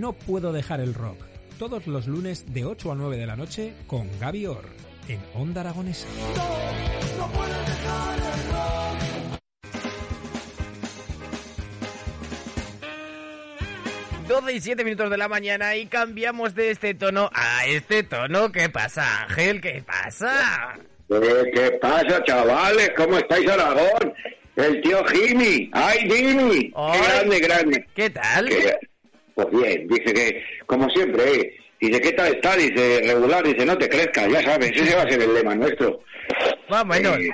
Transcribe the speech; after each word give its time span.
No 0.00 0.14
puedo 0.14 0.50
dejar 0.50 0.80
el 0.80 0.94
rock. 0.94 1.18
Todos 1.58 1.86
los 1.86 2.06
lunes 2.06 2.46
de 2.54 2.64
8 2.64 2.92
a 2.92 2.94
9 2.94 3.18
de 3.18 3.26
la 3.26 3.36
noche 3.36 3.74
con 3.86 4.08
Gaby 4.18 4.46
Orr 4.46 4.64
en 5.08 5.20
Onda 5.34 5.60
Aragonesa. 5.60 6.06
No 7.18 7.26
puedes 7.28 7.66
dejar 7.66 8.18
el 8.18 8.50
rock. 8.50 9.38
12 14.26 14.52
y 14.54 14.60
7 14.62 14.84
minutos 14.84 15.10
de 15.10 15.18
la 15.18 15.28
mañana 15.28 15.76
y 15.76 15.84
cambiamos 15.84 16.54
de 16.54 16.70
este 16.70 16.94
tono 16.94 17.28
a 17.34 17.66
este 17.66 18.02
tono. 18.02 18.50
¿Qué 18.52 18.70
pasa, 18.70 19.24
Ángel? 19.24 19.60
¿Qué 19.60 19.84
pasa? 19.86 20.78
Eh, 21.10 21.50
¿Qué 21.54 21.72
pasa, 21.72 22.24
chavales? 22.24 22.90
¿Cómo 22.96 23.18
estáis, 23.18 23.46
Aragón? 23.50 24.14
El 24.56 24.80
tío 24.80 25.04
Jimmy. 25.08 25.68
¡Ay, 25.74 25.98
Jimmy! 26.10 26.72
Ay. 26.74 27.00
¡Qué 27.00 27.06
grande, 27.06 27.40
grande! 27.40 27.86
¿Qué 27.94 28.08
tal? 28.08 28.48
Que- 28.48 28.89
pues 29.48 29.62
bien, 29.62 29.88
dice 29.88 30.12
que, 30.12 30.44
como 30.66 30.88
siempre, 30.90 31.22
eh, 31.32 31.56
dice, 31.80 32.00
¿qué 32.00 32.12
tal 32.12 32.34
está? 32.34 32.56
Dice, 32.56 33.02
regular, 33.04 33.44
dice, 33.44 33.64
no 33.64 33.76
te 33.78 33.88
crezcas, 33.88 34.28
ya 34.28 34.42
sabes, 34.42 34.70
ese 34.74 34.94
va 34.94 35.02
a 35.02 35.10
ser 35.10 35.22
el 35.22 35.34
lema 35.34 35.54
nuestro. 35.54 36.02
Menos. 36.86 37.18
Eh, 37.18 37.30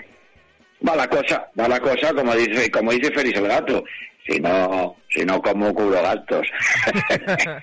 va 0.86 0.96
la 0.96 1.08
cosa, 1.08 1.50
va 1.58 1.68
la 1.68 1.80
cosa, 1.80 2.12
como 2.14 2.34
dice, 2.34 2.70
como 2.70 2.92
dice 2.92 3.10
Félix 3.12 3.38
el 3.38 3.48
gato. 3.48 3.84
Si 4.26 4.40
no, 4.40 4.96
si 5.08 5.24
no, 5.24 5.40
como 5.40 5.72
cubro 5.72 6.02
gastos. 6.02 6.46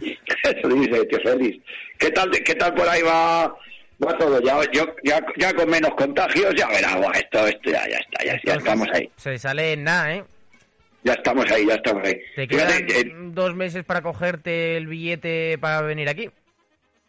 Eso 0.00 0.68
dice 0.68 1.04
tío 1.06 1.20
Félix. 1.20 1.64
¿Qué 1.98 2.10
tal, 2.10 2.30
qué 2.30 2.54
tal 2.54 2.74
por 2.74 2.88
ahí 2.88 3.00
va, 3.02 3.46
va 4.04 4.18
todo? 4.18 4.40
Ya, 4.42 4.60
yo, 4.72 4.86
ya, 5.02 5.24
ya 5.36 5.54
con 5.54 5.70
menos 5.70 5.94
contagios, 5.94 6.52
ya 6.56 6.68
verá, 6.68 6.98
esto, 7.14 7.46
esto 7.46 7.70
ya, 7.70 7.88
ya 7.88 7.96
está, 7.96 8.24
ya, 8.24 8.40
ya 8.44 8.54
estamos 8.54 8.88
ahí. 8.92 9.10
Se 9.16 9.38
sale 9.38 9.72
en 9.72 9.84
nada, 9.84 10.16
¿eh? 10.16 10.24
Ya 11.04 11.12
estamos 11.12 11.44
ahí, 11.52 11.66
ya 11.66 11.74
estamos 11.74 12.02
ahí. 12.04 12.18
Te 12.34 12.48
quedan 12.48 12.70
eh, 12.88 13.12
dos 13.32 13.54
meses 13.54 13.84
para 13.84 14.02
cogerte 14.02 14.76
el 14.76 14.86
billete 14.86 15.58
para 15.58 15.82
venir 15.82 16.08
aquí. 16.08 16.30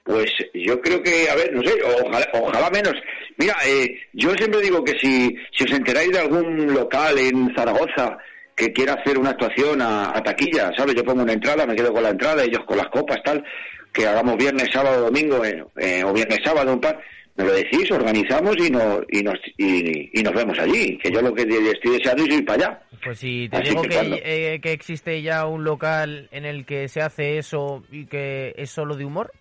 Pues 0.03 0.29
yo 0.53 0.79
creo 0.81 1.02
que, 1.02 1.29
a 1.29 1.35
ver, 1.35 1.52
no 1.53 1.63
sé, 1.63 1.73
ojalá, 1.81 2.27
ojalá 2.33 2.69
menos. 2.69 2.93
Mira, 3.37 3.55
eh, 3.65 3.97
yo 4.13 4.33
siempre 4.35 4.61
digo 4.61 4.83
que 4.83 4.93
si, 4.99 5.35
si 5.57 5.63
os 5.63 5.71
enteráis 5.71 6.11
de 6.11 6.19
algún 6.19 6.73
local 6.73 7.17
en 7.17 7.55
Zaragoza 7.55 8.17
que 8.55 8.71
quiera 8.71 8.93
hacer 8.93 9.17
una 9.17 9.31
actuación 9.31 9.81
a, 9.81 10.15
a 10.15 10.21
taquilla, 10.21 10.71
¿sabes? 10.77 10.95
Yo 10.95 11.03
pongo 11.03 11.23
una 11.23 11.33
entrada, 11.33 11.65
me 11.65 11.75
quedo 11.75 11.91
con 11.91 12.03
la 12.03 12.09
entrada, 12.09 12.43
ellos 12.43 12.63
con 12.65 12.77
las 12.77 12.87
copas, 12.87 13.17
tal, 13.23 13.43
que 13.91 14.05
hagamos 14.05 14.37
viernes, 14.37 14.69
sábado, 14.71 15.05
domingo, 15.05 15.43
eh, 15.43 15.63
eh, 15.77 16.03
o 16.03 16.13
viernes, 16.13 16.39
sábado, 16.43 16.71
un 16.73 16.81
par, 16.81 17.02
me 17.38 17.44
lo 17.44 17.52
decís, 17.53 17.91
organizamos 17.91 18.55
y 18.58 18.69
nos, 18.69 19.00
y 19.09 19.22
nos, 19.22 19.36
y, 19.58 20.19
y 20.19 20.23
nos 20.23 20.33
vemos 20.33 20.58
allí, 20.58 20.97
que 21.00 21.11
yo 21.11 21.22
lo 21.22 21.33
que 21.33 21.42
estoy 21.42 21.97
deseando 21.97 22.23
es 22.23 22.30
ir 22.30 22.45
para 22.45 22.67
allá. 22.67 22.81
Pues 23.03 23.19
si 23.19 23.50
te 23.50 23.58
Así 23.58 23.69
digo 23.69 23.81
que 23.81 23.89
que, 23.89 23.95
cuando- 23.95 24.17
eh, 24.23 24.59
que 24.61 24.72
existe 24.72 25.22
ya 25.22 25.45
un 25.45 25.64
local 25.64 26.30
en 26.31 26.45
el 26.45 26.66
que 26.66 26.88
se 26.88 27.02
hace 27.02 27.38
eso 27.38 27.83
y 27.92 28.05
que 28.05 28.53
es 28.58 28.69
solo 28.69 28.95
de 28.95 29.05
humor. 29.05 29.32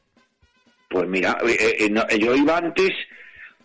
Pues 0.90 1.08
mira, 1.08 1.36
eh, 1.48 1.76
eh, 1.80 1.88
no, 1.90 2.06
yo 2.08 2.34
iba 2.34 2.58
antes 2.58 2.90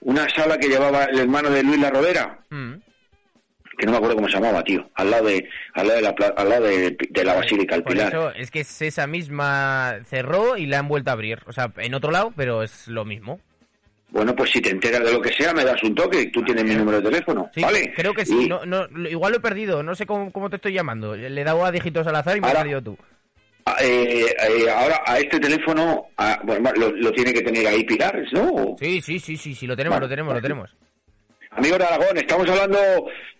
una 0.02 0.28
sala 0.30 0.58
que 0.58 0.68
llevaba 0.70 1.06
el 1.06 1.20
hermano 1.20 1.50
de 1.50 1.64
Luis 1.64 1.80
La 1.80 1.90
Rodera, 1.90 2.40
Mm. 2.50 2.74
que 3.78 3.86
no 3.86 3.92
me 3.92 3.98
acuerdo 3.98 4.16
cómo 4.16 4.28
se 4.30 4.36
llamaba, 4.36 4.64
tío, 4.64 4.90
al 4.96 5.09
lado 5.12 5.26
de, 5.28 5.48
al 5.74 5.88
lado 5.88 6.00
de 6.00 6.02
la, 6.03 6.16
al 6.38 6.50
lado 6.50 6.66
de, 6.66 6.98
de 7.09 7.24
la 7.24 7.34
Basílica 7.36 7.76
del 7.76 7.84
Por 7.84 7.94
Pilar. 7.94 8.08
eso 8.09 8.32
es 8.36 8.52
que 8.52 8.62
es 8.62 8.82
esa 8.82 9.08
misma 9.08 10.00
cerró 10.06 10.56
y 10.58 10.66
la 10.68 10.80
han 10.80 10.88
vuelto 10.88 11.09
a 11.09 11.14
abrir. 11.14 11.40
O 11.48 11.52
sea, 11.52 11.72
en 11.78 11.94
otro 11.94 12.12
lado, 12.12 12.34
pero 12.36 12.62
es 12.64 12.88
lo 12.88 13.06
mismo. 13.06 13.40
Bueno, 14.12 14.36
pues 14.36 14.50
si 14.52 14.59
te 14.59 14.72
enteras 14.72 15.03
de 15.03 15.12
lo 15.12 15.22
que 15.22 15.31
sea, 15.31 15.53
me 15.53 15.64
das 15.64 15.81
un 15.84 15.94
toque, 15.94 16.28
tú 16.28 16.42
tienes 16.44 16.64
mi 16.64 16.74
número 16.75 17.00
de 17.00 17.09
teléfono, 17.12 17.50
Sí, 17.53 17.62
¿vale? 17.62 17.94
creo 17.96 18.14
que 18.14 18.25
sí. 18.25 18.46
Y- 18.46 18.47
No, 18.50 18.66
no, 18.66 18.88
igual 19.08 19.34
lo 19.34 19.38
he 19.38 19.42
perdido. 19.42 19.84
No 19.84 19.94
sé 19.94 20.06
cómo, 20.08 20.31
cómo 20.31 20.50
te 20.50 20.56
estoy 20.56 20.74
llamando. 20.74 21.16
Le 21.16 21.40
he 21.40 21.44
dado 21.44 21.64
a 21.64 21.72
dígitos 21.72 22.08
al 22.08 22.16
azar 22.16 22.36
y 22.38 22.42
me 22.42 22.47
has 22.47 22.52
Ahora- 22.53 22.62
perdido 22.64 22.81
tú. 22.81 22.97
ah, 23.66 23.75
eh, 23.81 24.25
eh, 24.50 24.70
ahora 24.72 25.02
a 25.06 25.20
este 25.20 25.40
teléfono, 25.40 26.08
ah, 26.18 26.40
bueno, 26.44 26.72
lo, 26.75 26.92
lo 26.92 27.12
tiene 27.12 27.31
que 27.34 27.42
tener 27.44 27.68
ahí 27.68 27.84
Pilar, 27.84 28.20
¿no? 28.31 28.75
Sí, 28.80 29.00
sí, 29.02 29.20
sí, 29.20 29.38
sí, 29.38 29.53
sí, 29.53 29.68
lo 29.68 29.75
tenemos, 29.78 29.97
Vale, 29.97 30.06
lo 30.08 30.09
tenemos, 30.09 30.34
lo 30.34 30.41
tenemos. 30.41 30.76
Amigos 31.52 31.78
de 31.80 31.86
Aragón, 31.86 32.18
estamos 32.18 32.50
hablando 32.50 32.80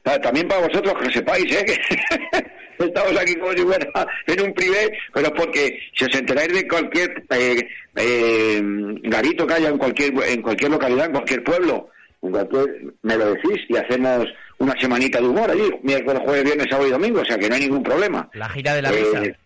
ah, 0.06 0.20
también 0.20 0.48
para 0.48 0.68
vosotros, 0.68 0.94
que 1.02 1.12
sepáis, 1.12 1.52
¿eh? 1.52 1.66
Estamos 2.86 3.18
aquí 3.20 3.36
como 3.36 3.52
si 3.54 3.60
fuera 3.62 3.88
en 4.28 4.42
un 4.42 4.54
privé, 4.54 4.98
pero 5.14 5.34
porque 5.34 5.80
si 5.96 6.06
os 6.06 6.16
enteráis 6.16 6.54
de 6.54 6.68
cualquier 6.68 7.24
eh, 7.32 7.68
eh, 7.96 8.62
garito 9.04 9.46
que 9.46 9.54
haya 9.54 9.70
en 9.70 9.78
cualquier 9.78 10.14
en 10.28 10.42
cualquier 10.42 10.72
localidad, 10.72 11.06
en 11.08 11.12
cualquier 11.12 11.44
pueblo, 11.44 11.90
en 12.22 12.32
cualquier, 12.32 12.66
me 13.04 13.18
lo 13.18 13.34
decís 13.34 13.60
y 13.68 13.78
hacemos 13.78 14.28
una 14.60 14.74
semanita 14.80 15.20
de 15.20 15.28
humor 15.28 15.50
allí, 15.52 15.70
miércoles, 15.84 16.22
jueves, 16.26 16.44
viernes, 16.44 16.68
sábado 16.70 16.88
y 16.88 16.92
domingo, 16.92 17.22
o 17.22 17.26
sea 17.26 17.38
que 17.38 17.48
no 17.50 17.56
hay 17.56 17.62
ningún 17.62 17.84
problema. 17.84 18.30
La 18.34 18.50
gira 18.50 18.74
de 18.76 18.82
la 18.82 18.90
Eh, 18.92 19.04
risa. 19.04 19.38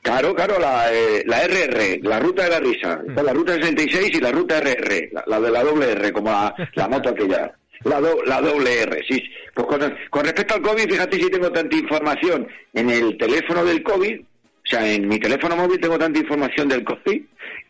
Claro, 0.00 0.34
claro, 0.34 0.58
la, 0.58 0.92
eh, 0.92 1.22
la 1.26 1.42
RR, 1.46 1.98
la 2.02 2.18
ruta 2.20 2.44
de 2.44 2.50
la 2.50 2.60
risa. 2.60 2.96
Mm. 3.04 3.10
Está 3.10 3.22
la 3.24 3.32
ruta 3.32 3.54
66 3.54 4.10
y 4.14 4.20
la 4.20 4.30
ruta 4.32 4.58
RR, 4.60 5.10
la, 5.12 5.24
la 5.26 5.40
de 5.40 5.50
la 5.50 5.62
doble 5.64 5.90
R, 5.92 6.12
como 6.12 6.30
la, 6.30 6.54
la 6.74 6.88
moto 6.88 7.08
aquella. 7.10 7.52
La, 7.84 8.00
do- 8.00 8.22
la 8.24 8.40
doble 8.40 8.82
R, 8.82 9.02
sí. 9.08 9.22
Pues 9.54 9.66
con, 10.10 10.24
respecto 10.24 10.54
al 10.54 10.62
COVID, 10.62 10.90
fíjate 10.90 11.16
si 11.18 11.30
tengo 11.30 11.50
tanta 11.52 11.76
información 11.76 12.48
en 12.74 12.90
el 12.90 13.16
teléfono 13.18 13.64
del 13.64 13.82
COVID, 13.82 14.20
o 14.20 14.70
sea, 14.70 14.90
en 14.92 15.08
mi 15.08 15.18
teléfono 15.18 15.56
móvil 15.56 15.80
tengo 15.80 15.98
tanta 15.98 16.18
información 16.18 16.68
del 16.68 16.84
COVID, 16.84 17.22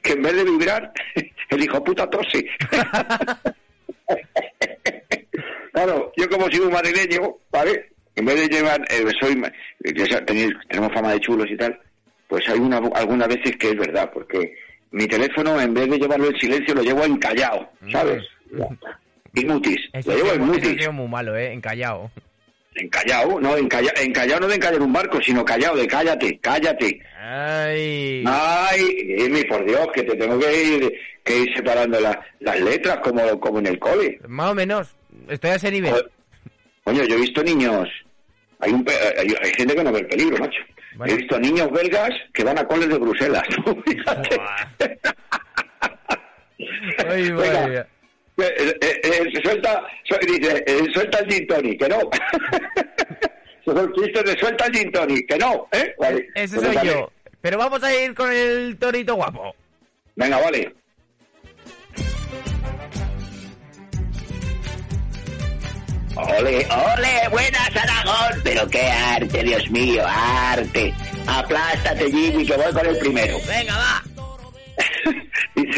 que 0.02 0.12
en 0.12 0.22
vez 0.22 0.34
de 0.36 0.44
vibrar, 0.44 0.92
el 1.50 1.62
hijo 1.62 1.82
puta 1.84 2.08
tose. 2.08 2.46
claro, 5.72 6.12
yo 6.16 6.28
como 6.28 6.50
soy 6.50 6.60
un 6.60 6.72
madrileño, 6.72 7.36
¿vale? 7.50 7.90
En 8.16 8.24
vez 8.24 8.40
de 8.40 8.48
llevar, 8.48 8.80
eh, 8.90 9.04
soy, 9.20 9.40
tenéis- 10.26 10.56
tenemos 10.68 10.92
fama 10.92 11.12
de 11.12 11.20
chulos 11.20 11.46
y 11.50 11.56
tal, 11.56 11.78
pues 12.28 12.48
hay 12.48 12.58
una, 12.58 12.78
algunas 12.94 13.28
veces 13.28 13.56
que 13.56 13.68
es 13.68 13.76
verdad, 13.76 14.10
porque 14.12 14.54
mi 14.90 15.06
teléfono, 15.06 15.60
en 15.60 15.72
vez 15.74 15.88
de 15.88 15.98
llevarlo 15.98 16.26
en 16.28 16.38
silencio, 16.38 16.74
lo 16.74 16.82
llevo 16.82 17.04
encallado, 17.04 17.70
¿sabes? 17.92 18.22
Eso 19.92 20.10
lo 20.10 20.16
llevo 20.16 20.32
en 20.32 20.40
mutis. 20.46 20.76
es 20.80 20.92
muy 20.92 21.08
malo, 21.08 21.36
¿eh? 21.36 21.52
Encallado. 21.52 22.10
Encallado, 22.74 23.40
no, 23.40 23.56
encalla- 23.56 23.92
encallado 24.00 24.40
no 24.42 24.48
de 24.48 24.54
encallar 24.54 24.80
un 24.80 24.92
barco, 24.92 25.20
sino 25.20 25.44
callado 25.44 25.76
de 25.76 25.86
cállate, 25.88 26.38
cállate. 26.38 27.00
Ay. 27.20 28.22
Ay, 28.26 29.44
por 29.48 29.64
Dios, 29.64 29.88
que 29.92 30.02
te 30.04 30.14
tengo 30.16 30.38
que 30.38 30.62
ir, 30.62 30.92
que 31.24 31.38
ir 31.40 31.56
separando 31.56 31.98
la- 32.00 32.20
las 32.40 32.60
letras 32.60 32.98
como, 33.02 33.38
como 33.40 33.58
en 33.58 33.66
el 33.66 33.78
cole. 33.80 34.20
Más 34.28 34.50
o 34.52 34.54
menos. 34.54 34.94
Estoy 35.28 35.50
a 35.50 35.54
ese 35.56 35.70
nivel. 35.72 35.90
Joder. 35.90 36.10
Coño, 36.84 37.04
yo 37.04 37.16
he 37.16 37.20
visto 37.20 37.42
niños, 37.42 37.88
hay, 38.60 38.72
un, 38.72 38.86
hay, 39.18 39.34
hay 39.42 39.50
gente 39.56 39.74
que 39.74 39.84
no 39.84 39.92
ve 39.92 39.98
el 40.00 40.06
peligro, 40.06 40.38
macho. 40.38 40.60
Bueno. 40.96 41.12
He 41.12 41.16
visto 41.16 41.38
niños 41.38 41.70
belgas 41.70 42.10
que 42.32 42.44
van 42.44 42.58
a 42.58 42.64
coles 42.66 42.88
de 42.88 42.98
Bruselas. 42.98 43.42
Fíjate. 43.86 44.40
Ay, 47.08 47.30
Venga. 47.32 47.86
Eh, 48.40 48.76
eh, 48.80 49.00
eh, 49.02 49.40
suelta, 49.42 49.84
su- 50.04 50.32
dice, 50.32 50.64
suelta 50.94 51.18
el 51.18 51.26
gin 51.32 51.46
tonic, 51.48 51.80
que 51.80 51.88
no. 51.88 51.98
Son 53.64 53.92
chistes 53.94 54.24
de 54.24 54.38
suelta 54.38 54.66
el 54.66 54.74
gin 54.76 54.92
tonic, 54.92 55.28
que 55.28 55.38
no, 55.38 55.68
¿eh? 55.72 55.94
Vale. 55.98 56.28
Ese 56.34 56.56
Pues 56.60 56.72
soy 56.74 56.86
yo. 56.86 57.10
Pero 57.40 57.58
vamos 57.58 57.82
a 57.82 57.94
ir 57.94 58.14
con 58.14 58.30
el 58.32 58.76
torito 58.78 59.14
guapo. 59.16 59.54
Venga, 60.14 60.38
vale. 60.40 60.72
Ole, 66.16 66.66
ole, 66.66 67.28
buenas 67.30 67.76
Aragón, 67.76 68.40
pero 68.42 68.66
qué 68.68 68.82
arte, 68.82 69.42
Dios 69.44 69.70
mío, 69.70 70.02
arte. 70.06 70.92
Aplástate, 71.26 72.10
Jimmy, 72.10 72.44
que 72.44 72.56
voy 72.56 72.72
con 72.72 72.86
el 72.86 72.98
primero. 72.98 73.36
Venga, 73.46 73.76
va. 73.76 74.02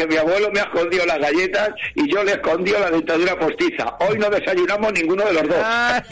Dice, 0.01 0.07
mi 0.07 0.17
abuelo 0.17 0.49
me 0.51 0.59
escondió 0.61 1.05
las 1.05 1.19
galletas 1.19 1.69
y 1.95 2.11
yo 2.11 2.23
le 2.23 2.31
escondió 2.33 2.79
la 2.79 2.89
dentadura 2.89 3.37
postiza. 3.37 3.85
Hoy 3.99 4.17
no 4.17 4.29
desayunamos 4.29 4.93
ninguno 4.93 5.23
de 5.25 5.33
los 5.33 5.43
dos. 5.47 5.57
Ah. 5.63 6.03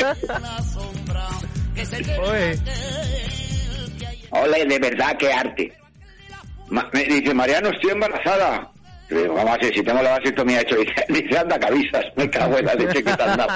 Oye, 2.19 2.59
Ole, 4.31 4.65
de 4.65 4.79
verdad, 4.79 5.17
qué 5.17 5.31
arte. 5.33 5.73
Ma- 6.67 6.87
me 6.93 7.03
dice, 7.05 7.33
Mariano, 7.33 7.69
estoy 7.69 7.91
embarazada. 7.91 8.69
Le 9.09 9.23
digo, 9.23 9.33
vamos 9.33 9.53
a 9.53 9.57
ver, 9.57 9.73
si 9.73 9.81
tengo 9.81 10.01
la 10.03 10.11
vasectomía 10.19 10.61
hecho, 10.61 10.75
dice, 10.79 11.05
dice 11.09 11.37
anda 11.39 11.59
cabizas, 11.59 12.05
me 12.15 12.29
cago 12.29 12.57
en 12.59 12.65
la 12.65 12.73
leche 12.75 13.03
que 13.03 13.11
te 13.15 13.23
han 13.23 13.37
dado. 13.37 13.49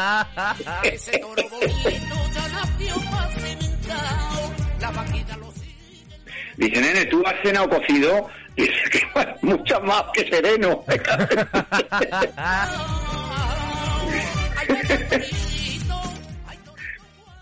Dice, 6.57 6.81
nene, 6.81 7.05
¿tú 7.05 7.23
has 7.25 7.35
cenado 7.43 7.69
cocido? 7.69 8.27
Dice, 8.55 8.73
que 8.91 9.01
mucho 9.41 9.79
más 9.81 10.03
que 10.13 10.27
sereno. 10.29 10.83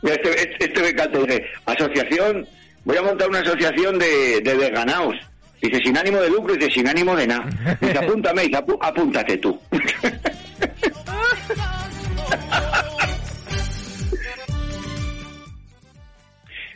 Este, 0.03 0.29
este, 0.31 0.65
este 0.65 0.81
me 0.81 0.89
encanta, 0.89 1.19
dice, 1.19 1.43
asociación, 1.65 2.47
voy 2.85 2.97
a 2.97 3.03
montar 3.03 3.29
una 3.29 3.39
asociación 3.39 3.99
de, 3.99 4.41
de 4.41 4.55
desganaos. 4.57 5.15
Dice, 5.61 5.77
sin 5.83 5.95
ánimo 5.95 6.19
de 6.19 6.29
lucro, 6.29 6.55
dice, 6.55 6.71
sin 6.71 6.87
ánimo 6.87 7.15
de 7.15 7.27
nada. 7.27 7.47
Dice, 7.79 7.99
apúntame, 7.99 8.41
dice, 8.43 8.57
"Apú- 8.57 8.79
apúntate 8.81 9.37
tú. 9.37 9.59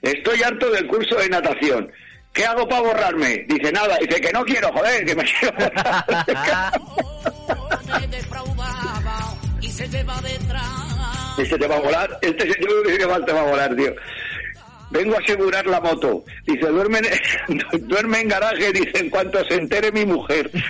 Estoy 0.01 0.43
harto 0.43 0.69
del 0.71 0.87
curso 0.87 1.15
de 1.15 1.29
natación. 1.29 1.91
¿Qué 2.35 2.45
hago 2.45 2.67
para 2.67 2.81
borrarme? 2.81 3.45
Dice, 3.47 3.71
nada. 3.71 3.97
Dice, 3.97 4.19
que 4.19 4.31
no 4.33 4.43
quiero, 4.43 4.69
joder, 4.73 5.05
que 5.05 5.15
me 5.15 5.23
quiero 5.23 5.55
borrar. 5.55 6.73
y 9.61 9.71
se 9.71 9.87
detrás. 9.87 10.11
Te 11.37 11.67
va 11.67 11.75
a 11.75 11.79
volar. 11.79 12.19
Este 12.21 12.53
señor 12.53 12.85
dice 12.85 12.97
que 12.97 13.07
mal 13.07 13.25
te 13.25 13.31
va 13.31 13.39
a 13.39 13.45
volar, 13.45 13.73
tío. 13.73 13.95
Vengo 14.91 15.15
a 15.15 15.19
asegurar 15.19 15.65
la 15.65 15.79
moto. 15.79 16.25
Dice, 16.45 16.67
duerme 16.67 16.99
en, 17.47 17.63
duerme 17.87 18.19
en 18.19 18.27
garaje, 18.27 18.73
dice, 18.73 18.99
en 18.99 19.09
cuanto 19.09 19.43
se 19.45 19.55
entere 19.55 19.93
mi 19.93 20.05
mujer. 20.05 20.51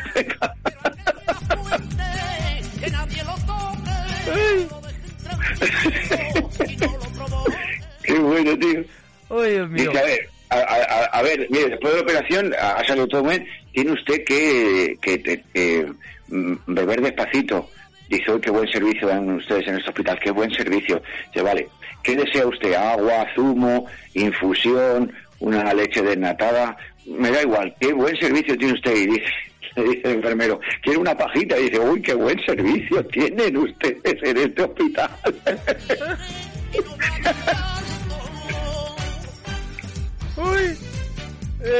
Qué 8.03 8.19
bueno, 8.19 8.57
tío. 8.59 8.83
Ay, 9.31 9.51
Dios 9.51 9.69
mío. 9.69 9.89
Dice, 9.89 9.99
a 9.99 10.03
ver, 10.03 10.34
a, 10.49 10.57
a- 10.57 11.05
a 11.19 11.21
ver, 11.23 11.47
mire, 11.49 11.69
después 11.69 11.93
de 11.93 11.97
la 11.99 12.03
operación 12.03 12.53
salido 12.85 13.07
todo 13.07 13.23
bien, 13.23 13.45
tiene 13.73 13.91
usted 13.91 14.23
que, 14.23 14.97
que, 15.01 15.85
mm, 16.27 16.53
beber 16.67 17.01
despacito. 17.01 17.69
Dice, 18.09 18.31
"Uy, 18.31 18.39
qué 18.41 18.51
buen 18.51 18.67
servicio 18.71 19.07
dan 19.07 19.29
ustedes 19.31 19.67
en 19.67 19.75
este 19.77 19.89
hospital, 19.89 20.19
qué 20.23 20.31
buen 20.31 20.51
servicio. 20.51 21.01
Dice, 21.33 21.43
vale, 21.43 21.67
¿qué 22.03 22.15
desea 22.15 22.45
usted? 22.47 22.73
¿Agua, 22.73 23.25
zumo, 23.35 23.87
infusión, 24.13 25.11
una 25.39 25.73
leche 25.73 26.01
desnatada? 26.03 26.77
Me 27.05 27.31
da 27.31 27.41
igual, 27.41 27.73
qué 27.79 27.93
buen 27.93 28.15
servicio 28.17 28.55
tiene 28.57 28.73
usted. 28.75 28.95
Y 28.95 29.05
dice, 29.07 29.25
le 29.75 29.83
dice 29.83 30.01
el 30.03 30.11
enfermero, 30.17 30.59
quiere 30.83 30.99
una 30.99 31.17
pajita. 31.17 31.57
Y 31.59 31.63
dice, 31.69 31.79
uy, 31.79 32.01
qué 32.01 32.13
buen 32.13 32.39
servicio 32.45 33.03
tienen 33.07 33.57
ustedes 33.57 34.17
en 34.23 34.37
este 34.37 34.61
hospital. 34.61 35.09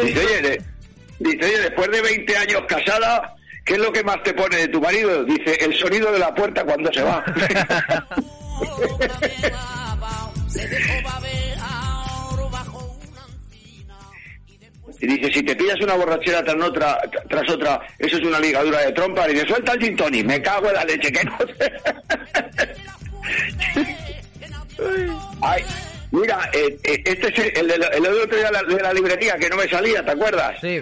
Dice, 0.04 0.20
oye, 0.26 0.42
de- 0.42 0.62
dice, 1.20 1.46
oye, 1.46 1.60
después 1.62 1.90
de 1.92 2.02
20 2.02 2.38
años 2.38 2.62
casada, 2.68 3.36
¿qué 3.66 3.74
es 3.74 3.80
lo 3.80 3.92
que 3.92 4.04
más 4.04 4.22
te 4.24 4.34
pone 4.34 4.58
de 4.58 4.68
tu 4.68 4.82
marido? 4.82 5.24
Dice, 5.24 5.56
el 5.64 5.74
sonido 5.76 6.12
de 6.12 6.20
la 6.20 6.34
puerta 6.34 6.64
cuando 6.64 6.92
se 6.94 7.02
va. 7.04 7.24
Y 15.02 15.08
dice, 15.08 15.32
si 15.34 15.44
te 15.44 15.56
pillas 15.56 15.80
una 15.82 15.96
borrachera 15.96 16.44
tras 16.44 16.56
otra, 16.64 16.98
tras 17.30 17.50
otra, 17.50 17.82
eso 18.00 18.18
es 18.18 18.24
una 18.24 18.40
ligadura 18.40 18.80
de 18.80 18.92
trompa. 18.94 19.30
Y 19.30 19.34
dice, 19.34 19.48
suelta 19.48 19.74
el 19.74 19.80
gin 19.82 19.96
tonic, 19.96 20.26
me 20.26 20.42
cago 20.42 20.68
en 20.70 20.74
la 20.74 20.86
leche, 20.86 21.12
que 21.12 21.24
no 21.26 21.38
sé. 21.38 21.74
Ay, 25.42 25.64
mira, 26.22 26.50
eh, 26.54 26.78
eh, 26.84 27.02
este 27.06 27.28
es 27.28 27.40
el, 27.40 27.58
el, 27.58 27.68
del- 27.68 27.94
el 27.94 28.06
otro 28.22 28.38
día 28.38 28.48
de 28.48 28.52
la, 28.52 28.64
de 28.64 28.82
la 28.84 28.94
librería 28.94 29.36
que 29.38 29.50
no 29.50 29.58
me 29.58 29.68
salía, 29.70 30.04
¿te 30.04 30.12
acuerdas? 30.12 30.56
Sí. 30.62 30.82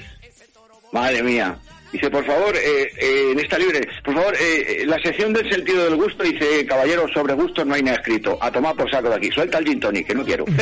Madre 0.92 1.24
mía. 1.24 1.58
Dice, 1.92 2.10
por 2.10 2.26
favor, 2.26 2.56
eh, 2.56 2.92
eh, 2.98 3.30
en 3.34 3.40
esta 3.40 3.58
libre, 3.60 3.88
por 4.04 4.16
favor, 4.16 4.34
eh, 4.40 4.84
la 4.88 4.98
sección 5.00 5.32
del 5.32 5.48
sentido 5.52 5.84
del 5.86 5.96
gusto 5.96 6.24
dice, 6.24 6.66
caballero, 6.66 7.08
sobre 7.14 7.34
gusto 7.36 7.64
no 7.64 7.76
hay 7.76 7.84
nada 7.84 7.98
escrito. 7.98 8.36
A 8.42 8.52
tomar 8.52 8.76
por 8.76 8.90
saco 8.90 9.10
de 9.10 9.16
aquí. 9.16 9.30
Suelta 9.32 9.60
el 9.60 9.66
gin 9.66 9.80
tonic, 9.80 10.08
que 10.08 10.16
no 10.16 10.26
quiero. 10.26 10.44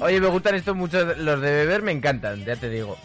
Oye, 0.00 0.20
me 0.20 0.26
gustan 0.28 0.54
estos 0.56 0.74
mucho. 0.76 1.04
Los 1.16 1.40
de 1.40 1.50
beber 1.52 1.82
me 1.82 1.92
encantan, 1.92 2.44
ya 2.44 2.56
te 2.56 2.68
digo. 2.68 2.98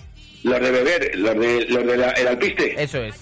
los 0.43 0.59
de 0.59 0.71
beber, 0.71 1.15
los 1.15 1.37
de, 1.39 1.65
los 1.69 1.85
de 1.85 1.97
la- 1.97 2.11
el 2.11 2.27
alpiste. 2.27 2.81
Eso 2.81 3.03
es. 3.03 3.15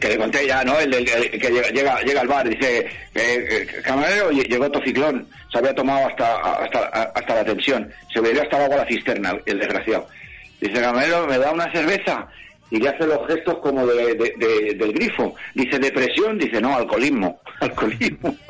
Que 0.00 0.08
le 0.08 0.16
conté 0.18 0.46
ya, 0.46 0.64
¿no? 0.64 0.78
El, 0.78 0.90
que 1.04 1.38
llega, 1.50 1.68
llega, 1.68 2.00
llega 2.02 2.20
al 2.20 2.28
bar, 2.28 2.48
dice, 2.48 2.78
eh, 2.78 2.88
eh, 3.14 3.66
camarero, 3.84 4.30
lle- 4.30 4.46
llegó 4.48 4.70
tociclón, 4.70 5.26
se 5.52 5.58
había 5.58 5.74
tomado 5.74 6.06
hasta, 6.08 6.36
hasta, 6.36 6.78
hasta 7.14 7.34
la 7.36 7.44
tensión, 7.44 7.90
se 8.12 8.20
bebió 8.20 8.42
hasta 8.42 8.56
el 8.58 8.62
agua 8.64 8.76
a 8.76 8.78
la 8.80 8.86
cisterna, 8.86 9.38
el 9.46 9.58
desgraciado. 9.58 10.06
Dice, 10.60 10.80
camarero, 10.80 11.26
¿me 11.26 11.38
da 11.38 11.52
una 11.52 11.70
cerveza? 11.72 12.26
Y 12.70 12.78
le 12.80 12.88
hace 12.88 13.06
los 13.06 13.26
gestos 13.28 13.58
como 13.58 13.86
de, 13.86 14.14
de- 14.14 14.34
de- 14.36 14.74
del 14.74 14.92
grifo. 14.92 15.34
Dice, 15.54 15.78
depresión, 15.78 16.38
dice, 16.38 16.60
no, 16.60 16.76
alcoholismo. 16.76 17.40
Alcoholismo. 17.60 18.36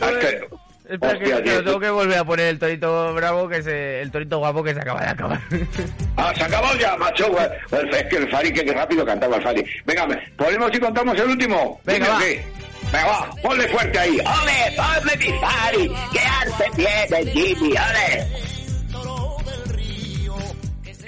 Hasta- 0.00 0.53
Espera, 0.88 1.18
que, 1.18 1.32
Hostia, 1.34 1.42
que 1.42 1.62
tengo 1.62 1.80
que 1.80 1.88
volver 1.90 2.18
a 2.18 2.24
poner 2.24 2.46
el 2.48 2.58
torito 2.58 3.14
bravo, 3.14 3.48
que 3.48 3.62
se, 3.62 4.02
el 4.02 4.10
torito 4.10 4.38
guapo 4.38 4.62
que 4.62 4.74
se 4.74 4.80
acaba 4.80 5.00
de 5.00 5.08
acabar. 5.08 5.40
Ah, 6.16 6.32
se 6.36 6.42
ha 6.44 6.46
acabado 6.46 6.78
ya, 6.78 6.96
macho. 6.96 7.26
Es 7.72 8.04
que 8.04 8.16
el 8.16 8.30
Fari, 8.30 8.52
que, 8.52 8.64
que 8.64 8.72
rápido 8.72 9.04
cantaba 9.04 9.36
el 9.36 9.42
Fari. 9.42 9.64
Venga, 9.84 10.06
me- 10.06 10.16
ponemos 10.36 10.70
y 10.74 10.78
contamos 10.78 11.18
el 11.18 11.28
último. 11.30 11.80
Venga, 11.84 12.04
Dime 12.06 12.08
va. 12.08 12.18
qué. 12.20 12.44
Venga, 12.92 13.06
va, 13.06 13.30
ponle 13.42 13.68
fuerte 13.68 13.98
ahí. 13.98 14.18
¡Ole, 14.20 14.76
ponle 14.76 15.16
mi 15.16 15.38
Fari! 15.40 15.90
¡Qué 16.12 16.20
arte 16.20 16.64
tiene, 16.76 17.32
Jimmy! 17.32 17.70
¡Ole! 17.72 18.26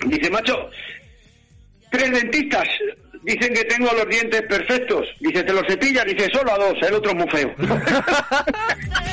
Dice, 0.06 0.31
macho, 0.31 0.70
tres 1.90 2.11
dentistas 2.12 2.69
dicen 3.22 3.55
que 3.55 3.64
tengo 3.64 3.90
los 3.93 4.08
dientes 4.08 4.43
perfectos. 4.43 5.06
Dice, 5.20 5.43
te 5.44 5.52
los 5.52 5.64
cepillas. 5.69 6.05
Dice, 6.05 6.29
solo 6.32 6.52
a 6.52 6.58
dos, 6.58 6.75
el 6.82 6.94
otro 6.94 7.11
es 7.12 7.17
muy 7.17 7.29
feo. 7.29 7.55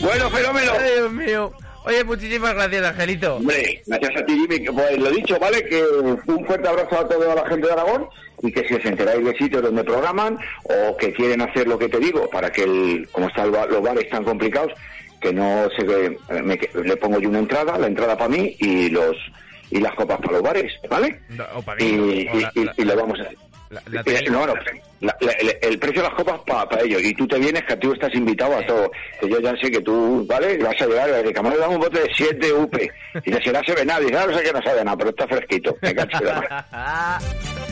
bueno, 0.00 0.30
fenómeno. 0.30 0.72
Ay, 0.78 0.90
Dios 0.96 1.12
mío. 1.12 1.52
Oye, 1.84 2.02
muchísimas 2.02 2.54
gracias, 2.54 2.84
Angelito. 2.84 3.36
Hombre, 3.36 3.80
gracias 3.86 4.16
a 4.16 4.24
ti, 4.26 4.32
Jimmy. 4.32 4.66
Pues 4.70 4.98
lo 4.98 5.10
dicho, 5.10 5.38
¿vale? 5.38 5.64
Que 5.64 5.82
un 5.84 6.44
fuerte 6.46 6.68
abrazo 6.68 6.98
a 6.98 7.08
toda 7.08 7.34
la 7.34 7.46
gente 7.48 7.66
de 7.68 7.72
Aragón 7.72 8.08
y 8.42 8.50
que 8.50 8.66
si 8.66 8.74
os 8.74 8.84
enteráis 8.84 9.24
de 9.24 9.36
sitios 9.36 9.62
donde 9.62 9.84
programan 9.84 10.36
o 10.64 10.96
que 10.96 11.12
quieren 11.12 11.42
hacer 11.42 11.68
lo 11.68 11.78
que 11.78 11.88
te 11.88 11.98
digo 12.00 12.28
para 12.28 12.50
que, 12.50 12.64
el, 12.64 13.08
como 13.12 13.28
están 13.28 13.52
los 13.52 13.82
bares 13.82 14.08
tan 14.10 14.24
complicados, 14.24 14.72
que 15.20 15.32
no 15.32 15.68
se 15.76 15.84
ve- 15.84 16.18
me 16.42 16.58
que- 16.58 16.70
le 16.82 16.96
pongo 16.96 17.20
yo 17.20 17.28
una 17.28 17.38
entrada, 17.38 17.78
la 17.78 17.86
entrada 17.86 18.16
para 18.18 18.28
mí 18.30 18.56
y 18.58 18.88
los 18.90 19.16
y 19.70 19.80
las 19.80 19.94
copas 19.94 20.18
para 20.20 20.32
los 20.34 20.42
bares, 20.42 20.72
¿vale? 20.88 21.20
No, 21.30 21.44
o 21.56 21.62
para 21.62 21.82
Y, 21.82 21.92
mí, 21.92 22.28
o 22.32 22.36
y- 22.36 22.40
la- 22.40 22.52
y- 22.54 22.64
la- 22.64 22.74
y 22.76 22.84
lo 22.84 22.96
vamos 22.96 23.18
a 23.20 23.24
la- 23.70 23.82
la 23.86 24.02
Eh, 24.06 24.24
no, 24.30 24.46
no, 24.46 24.54
la- 25.00 25.16
la- 25.20 25.32
el, 25.32 25.56
el 25.60 25.78
precio 25.78 26.02
de 26.02 26.08
las 26.08 26.16
copas 26.16 26.40
para 26.46 26.82
ellos. 26.82 27.02
Y 27.02 27.14
tú 27.14 27.26
te 27.26 27.38
vienes, 27.38 27.62
que 27.64 27.76
tú 27.76 27.92
estás 27.92 28.14
invitado 28.14 28.56
a 28.56 28.64
todo. 28.66 28.90
Que 29.20 29.28
yo 29.28 29.40
ya 29.40 29.52
sé 29.60 29.70
que 29.70 29.80
tú, 29.80 30.24
¿vale? 30.28 30.56
Vas 30.58 30.80
a 30.80 30.86
llegar, 30.86 31.32
camarón 31.32 31.58
damos 31.60 31.74
un 31.76 31.82
bote 31.82 32.00
de 32.00 32.10
7 32.16 32.52
UP. 32.52 32.74
Y 33.24 33.30
te 33.30 33.42
será 33.42 33.60
se 33.64 33.74
ve 33.74 33.84
nada. 33.84 34.00
Y 34.00 34.04
dice, 34.06 34.16
ah, 34.18 34.26
no 34.26 34.36
sé 34.38 34.44
que 34.44 34.52
no 34.52 34.62
sabe 34.62 34.84
nada, 34.84 34.96
pero 34.96 35.10
está 35.10 35.26
fresquito. 35.28 35.76
Me 35.82 35.94
cacho 35.94 36.18
de 36.18 36.24
la 36.26 36.40
mar. 36.72 37.20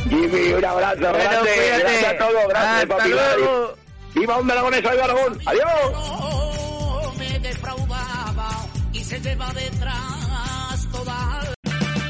Jimmy, 0.09 0.53
un 0.53 0.65
abrazo 0.65 1.01
Bueno, 1.01 1.19
grande. 1.19 1.51
Gracias 1.81 2.13
a 2.13 2.19
todos. 2.19 2.49
Gracias, 2.49 2.83
Hasta 2.83 2.97
papi. 2.97 3.09
luego. 3.11 3.75
¡Viva 4.15 4.37
un 4.39 4.51
Aragonesa, 4.51 4.91
viva 4.93 5.05
Aragón! 5.05 5.39
¡Adiós! 5.47 5.93
No 5.93 7.13
me 7.19 7.39
defraudaba 7.41 8.49
y 8.93 9.01
se 9.03 9.19
lleva 9.21 9.53
detrás 9.55 10.89
toda 10.93 11.54